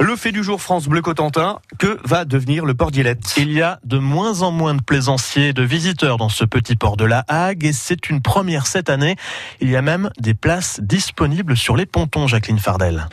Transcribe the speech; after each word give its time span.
Le 0.00 0.16
fait 0.16 0.32
du 0.32 0.42
jour 0.42 0.60
France 0.60 0.88
Bleu 0.88 1.02
Cotentin, 1.02 1.60
que 1.78 1.98
va 2.04 2.24
devenir 2.24 2.64
le 2.64 2.74
port 2.74 2.90
d'Illette 2.90 3.34
Il 3.36 3.52
y 3.52 3.62
a 3.62 3.78
de 3.84 3.98
moins 3.98 4.42
en 4.42 4.50
moins 4.50 4.74
de 4.74 4.82
plaisanciers 4.82 5.52
de 5.52 5.62
visiteurs 5.62 6.16
dans 6.16 6.28
ce 6.28 6.44
petit 6.44 6.76
port 6.76 6.96
de 6.96 7.04
la 7.04 7.24
Hague 7.28 7.64
et 7.64 7.72
c'est 7.72 8.10
une 8.10 8.20
première 8.20 8.66
cette 8.66 8.90
année. 8.90 9.16
Il 9.60 9.70
y 9.70 9.76
a 9.76 9.82
même 9.82 10.10
des 10.18 10.34
places 10.34 10.80
disponibles 10.82 11.56
sur 11.56 11.76
les 11.76 11.86
pontons, 11.86 12.26
Jacqueline 12.26 12.58
Fardel. 12.58 13.08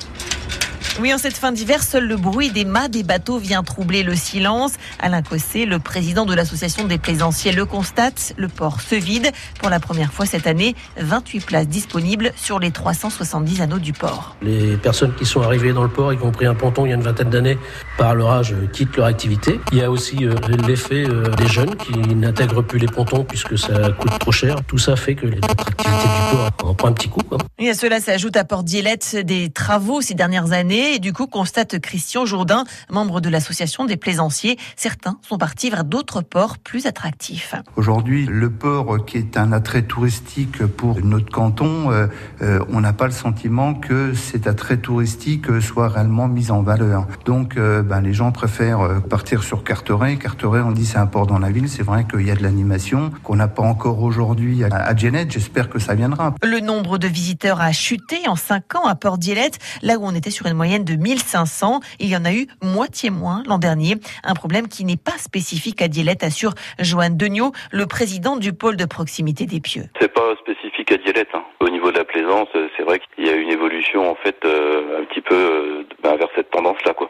Oui, 1.00 1.14
en 1.14 1.18
cette 1.18 1.38
fin 1.38 1.54
d'hiver, 1.54 1.82
seul 1.84 2.05
le 2.05 2.18
bruit 2.18 2.52
des 2.52 2.66
mâts 2.66 2.89
des 2.89 3.04
bateaux 3.04 3.38
vient 3.38 3.64
troubler 3.64 4.04
le 4.04 4.14
silence. 4.14 4.74
Alain 5.00 5.21
Cossé, 5.21 5.66
le 5.66 5.80
président 5.80 6.25
de 6.25 6.34
l'association 6.34 6.86
des 6.86 6.98
plaisanciers, 6.98 7.54
le 7.54 7.66
constate. 7.66 8.34
Le 8.38 8.50
port 8.50 8.82
se 8.82 8.96
vide. 8.96 9.32
Pour 9.60 9.70
la 9.70 9.80
première 9.80 10.12
fois 10.12 10.25
cette 10.25 10.48
année, 10.48 10.75
28 10.98 11.46
places 11.46 11.68
disponibles 11.68 12.32
sur 12.36 12.60
les 12.60 12.71
370 12.71 13.62
anneaux 13.62 13.80
du 13.80 13.93
port. 13.93 14.36
Les 14.42 14.75
personnes 14.75 15.16
qui 15.16 15.25
sont 15.25 15.42
arrivées 15.42 15.71
dans 15.71 15.84
le 15.84 15.89
port, 15.89 16.12
y 16.12 16.18
compris 16.18 16.46
un 16.46 16.56
ponton 16.56 16.86
il 16.86 16.89
y 16.89 16.92
a 16.92 16.96
une 16.96 17.04
vingtaine 17.04 17.30
d'années, 17.30 17.58
par 17.98 18.14
leur 18.14 18.29
âge, 18.32 18.54
quittent 18.73 18.98
leur 18.98 19.06
activité. 19.06 19.62
Il 19.71 19.78
y 19.78 19.84
a 19.84 19.89
aussi 19.89 20.26
euh, 20.26 20.36
l'effet 20.68 21.06
euh, 21.07 21.23
des 21.36 21.48
jeunes 21.48 21.76
qui 21.78 21.93
n'intègrent 22.15 22.64
plus 22.64 22.79
les 22.79 22.87
pontons 22.87 23.23
puisque 23.23 23.57
ça 23.57 23.92
coûte 23.98 24.20
trop 24.20 24.32
cher. 24.34 24.57
Tout 24.68 24.78
ça 24.78 24.98
fait 24.98 25.15
que 25.15 25.26
activités 25.26 25.48
du 25.48 26.36
port 26.57 26.70
en 26.70 26.73
prennent 26.73 26.92
un 26.92 26.93
petit 26.93 27.10
coup. 27.10 27.21
Quoi. 27.21 27.37
Et 27.60 27.70
à 27.70 27.73
cela 27.73 28.01
s'ajoute 28.01 28.36
à 28.36 28.43
Port 28.43 28.64
Dielette 28.64 29.15
des 29.23 29.50
travaux 29.50 30.01
ces 30.01 30.15
dernières 30.15 30.51
années 30.51 30.81
et 30.82 31.00
du 31.00 31.14
coup, 31.14 31.28
constate 31.28 31.80
Christian 31.80 32.26
Jourdain, 32.26 32.64
membre 32.90 33.22
de 33.22 33.30
l'association 33.30 33.86
des 33.86 33.98
plaisanciers, 33.98 34.58
certains 34.76 35.17
sont 35.22 35.38
partis 35.38 35.70
vers 35.70 35.84
d'autres 35.84 36.22
ports 36.22 36.58
plus 36.58 36.86
attractifs. 36.86 37.56
Aujourd'hui, 37.76 38.26
le 38.26 38.50
port 38.50 39.06
qui 39.06 39.17
est 39.17 39.38
un 39.38 39.52
attrait 39.52 39.84
touristique 39.84 40.66
pour 40.66 41.04
notre 41.04 41.31
canton, 41.31 41.92
euh, 41.92 42.08
euh, 42.42 42.59
on 42.70 42.81
n'a 42.81 42.94
pas 42.94 43.06
le 43.06 43.12
sentiment 43.12 43.73
que 43.73 44.14
cet 44.14 44.48
attrait 44.48 44.78
touristique 44.78 45.62
soit 45.62 45.90
réellement 45.90 46.28
mis 46.28 46.52
en 46.52 46.62
valeur. 46.62 47.08
Donc, 47.26 47.58
euh, 47.58 47.84
ben, 47.84 48.02
les 48.02 48.14
gens 48.14 48.32
préfèrent 48.32 49.02
partir 49.09 49.44
sur 49.44 49.64
Carteret. 49.64 50.18
Carteret, 50.18 50.62
on 50.62 50.72
dit 50.72 50.86
c'est 50.86 50.98
un 50.98 51.08
port 51.08 51.28
dans 51.28 51.40
la 51.40 51.52
ville. 51.52 51.70
C'est 51.70 51.84
vrai 51.84 52.06
qu'il 52.10 52.26
y 52.26 52.32
a 52.32 52.36
de 52.36 52.44
l'animation 52.44 53.12
qu'on 53.23 53.36
n'a 53.36 53.48
pas 53.48 53.64
encore 53.64 54.02
aujourd'hui 54.02 54.64
à, 54.64 54.76
à 54.76 54.95
J'espère 55.02 55.70
que 55.70 55.80
ça 55.80 55.95
viendra. 55.95 56.36
Le 56.44 56.60
nombre 56.60 56.98
de 56.98 57.08
visiteurs 57.08 57.60
a 57.60 57.72
chuté 57.72 58.28
en 58.28 58.36
5 58.36 58.76
ans 58.76 58.86
à 58.86 58.95
Port 58.95 59.18
Dielette, 59.18 59.58
là 59.82 59.98
où 59.98 60.06
on 60.06 60.14
était 60.14 60.30
sur 60.30 60.45
une 60.45 60.54
moyenne 60.54 60.70
de 60.80 60.95
1500. 60.95 61.80
Il 62.00 62.09
y 62.09 62.16
en 62.16 62.25
a 62.25 62.33
eu 62.33 62.47
moitié 62.61 63.09
moins 63.09 63.44
l'an 63.45 63.58
dernier. 63.58 63.95
Un 64.23 64.33
problème 64.33 64.67
qui 64.67 64.86
n'est 64.86 64.97
pas 64.97 65.17
spécifique 65.17 65.81
à 65.81 65.88
Dielette, 65.88 66.23
assure 66.23 66.53
Joanne 66.80 67.17
Degnaud, 67.17 67.52
le 67.72 67.86
président 67.86 68.38
du 68.38 68.53
pôle 68.53 68.77
de 68.77 68.86
proximité 68.86 69.45
des 69.45 69.59
Pieux. 69.59 69.86
C'est 69.99 70.14
pas 70.14 70.36
spécifique 70.39 70.92
à 70.92 70.97
Dielette. 70.97 71.30
Hein. 71.33 71.44
Au 71.59 71.69
niveau 71.69 71.92
de 71.92 71.97
la 71.97 72.05
plaisance, 72.05 72.47
c'est 72.77 72.83
vrai 72.83 72.99
qu'il 73.16 73.25
y 73.25 73.30
a 73.30 73.36
une 73.36 73.49
évolution 73.49 74.09
en 74.09 74.16
fait 74.16 74.38
euh, 74.45 75.02
un 75.02 75.05
petit 75.05 75.22
peu 75.22 75.36
euh, 75.36 75.83
ben, 76.03 76.16
vers 76.16 76.30
cette 76.36 76.52
tendance-là. 76.52 76.94
quoi. 76.94 77.09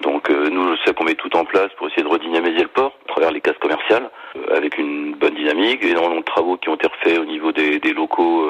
Donc 0.00 0.30
euh, 0.30 0.48
nous, 0.50 0.76
c'est 0.84 0.94
qu'on 0.94 1.04
met 1.04 1.14
tout 1.14 1.34
en 1.36 1.44
place 1.44 1.68
pour 1.76 1.88
essayer 1.88 2.02
de 2.02 2.08
redynamiser 2.08 2.62
le 2.62 2.68
port 2.68 2.92
à 3.06 3.12
travers 3.12 3.30
les 3.30 3.40
cases 3.40 3.58
commerciales, 3.60 4.10
avec 4.54 4.76
une 4.78 5.14
bonne 5.14 5.34
dynamique, 5.34 5.82
énormément 5.82 6.20
de 6.20 6.24
travaux 6.24 6.56
qui 6.58 6.68
ont 6.68 6.74
été 6.74 6.86
refaits 6.86 7.18
au 7.18 7.24
niveau 7.24 7.52
des, 7.52 7.78
des 7.78 7.94
locaux, 7.94 8.46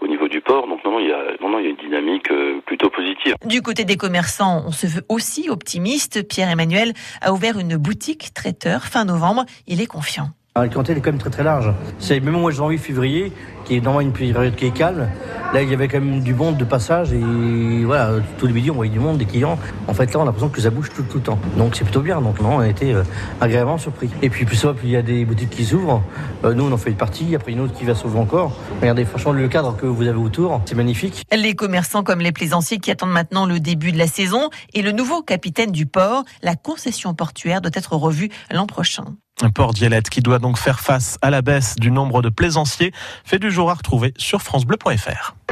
au 0.00 0.06
niveau 0.06 0.15
Donc 0.48 0.84
non, 0.84 0.98
il 0.98 1.08
y 1.08 1.12
a, 1.12 1.36
non, 1.40 1.50
non, 1.50 1.58
il 1.58 1.64
y 1.64 1.68
a 1.68 1.70
une 1.70 1.76
dynamique 1.76 2.28
plutôt 2.66 2.90
positive. 2.90 3.34
Du 3.44 3.62
côté 3.62 3.84
des 3.84 3.96
commerçants, 3.96 4.62
on 4.66 4.72
se 4.72 4.86
veut 4.86 5.04
aussi 5.08 5.50
optimiste. 5.50 6.26
Pierre-Emmanuel 6.26 6.92
a 7.20 7.32
ouvert 7.32 7.58
une 7.58 7.76
boutique 7.76 8.32
traiteur 8.34 8.84
fin 8.84 9.04
novembre. 9.04 9.44
Il 9.66 9.80
est 9.80 9.86
confiant. 9.86 10.30
La 10.56 10.68
clientèle 10.68 10.96
est 10.96 11.00
quand 11.02 11.10
même 11.10 11.20
très 11.20 11.28
très 11.28 11.42
large. 11.42 11.70
C'est 11.98 12.18
même 12.20 12.34
au 12.34 12.40
mois 12.40 12.50
de 12.50 12.56
janvier, 12.56 12.78
février, 12.78 13.30
qui 13.66 13.76
est 13.76 13.80
normalement 13.80 14.08
une 14.08 14.32
période 14.32 14.54
qui 14.54 14.64
est 14.64 14.70
calme. 14.70 15.06
Là, 15.52 15.62
il 15.62 15.68
y 15.68 15.74
avait 15.74 15.86
quand 15.86 16.00
même 16.00 16.20
du 16.20 16.32
monde 16.32 16.56
de 16.56 16.64
passage 16.64 17.12
et 17.12 17.84
voilà, 17.84 18.12
tous 18.38 18.46
les 18.46 18.54
midis, 18.54 18.70
on 18.70 18.74
voyait 18.74 18.90
du 18.90 18.98
monde, 18.98 19.18
des 19.18 19.26
clients. 19.26 19.58
En 19.86 19.92
fait, 19.92 20.12
là, 20.12 20.20
on 20.20 20.22
a 20.22 20.24
l'impression 20.24 20.48
que 20.48 20.60
ça 20.62 20.70
bouge 20.70 20.90
tout, 20.94 21.04
le 21.14 21.20
temps. 21.20 21.38
Donc, 21.58 21.76
c'est 21.76 21.84
plutôt 21.84 22.00
bien. 22.00 22.22
Donc, 22.22 22.40
non, 22.40 22.56
on 22.56 22.60
a 22.60 22.68
été 22.68 22.94
euh, 22.94 23.02
agréablement 23.40 23.76
surpris. 23.76 24.08
Et 24.22 24.30
puis, 24.30 24.46
plus 24.46 24.56
ça, 24.56 24.72
puis 24.72 24.88
il 24.88 24.90
y 24.92 24.96
a 24.96 25.02
des 25.02 25.26
boutiques 25.26 25.50
qui 25.50 25.64
s'ouvrent. 25.64 26.02
Euh, 26.44 26.54
nous, 26.54 26.64
on 26.64 26.72
en 26.72 26.78
fait 26.78 26.90
une 26.90 26.96
partie. 26.96 27.34
Après, 27.36 27.52
une 27.52 27.60
autre 27.60 27.74
qui 27.74 27.84
va 27.84 27.94
s'ouvrir 27.94 28.22
encore. 28.22 28.56
Regardez, 28.80 29.04
franchement, 29.04 29.32
le 29.32 29.48
cadre 29.48 29.76
que 29.76 29.86
vous 29.86 30.06
avez 30.06 30.18
autour, 30.18 30.62
c'est 30.64 30.74
magnifique. 30.74 31.22
Les 31.36 31.54
commerçants 31.54 32.02
comme 32.02 32.20
les 32.20 32.32
plaisanciers 32.32 32.78
qui 32.78 32.90
attendent 32.90 33.12
maintenant 33.12 33.44
le 33.44 33.60
début 33.60 33.92
de 33.92 33.98
la 33.98 34.06
saison 34.06 34.48
et 34.72 34.80
le 34.80 34.92
nouveau 34.92 35.22
capitaine 35.22 35.70
du 35.70 35.84
port, 35.84 36.24
la 36.42 36.56
concession 36.56 37.14
portuaire 37.14 37.60
doit 37.60 37.72
être 37.74 37.94
revue 37.94 38.30
l'an 38.50 38.66
prochain. 38.66 39.04
Un 39.42 39.50
port 39.50 39.74
d'Yalette 39.74 40.08
qui 40.08 40.22
doit 40.22 40.38
donc 40.38 40.56
faire 40.56 40.80
face 40.80 41.18
à 41.20 41.30
la 41.30 41.42
baisse 41.42 41.76
du 41.76 41.90
nombre 41.90 42.22
de 42.22 42.30
plaisanciers 42.30 42.92
fait 43.24 43.38
du 43.38 43.50
jour 43.50 43.70
à 43.70 43.74
retrouver 43.74 44.14
sur 44.16 44.40
francebleu.fr. 44.40 45.36